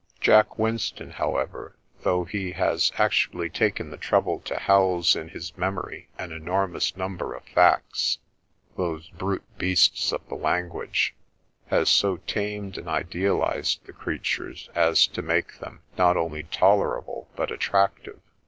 [0.19, 6.07] Jack Winston, however, though he has actually taken the trouble to house in his memory
[6.17, 8.17] an enormous number of facts,
[8.77, 11.13] —"those brute beasts of the language,"—
[11.71, 17.51] ^has so tamed and idealised the creatures as to make them not only tolerable but
[17.51, 18.19] at tractive.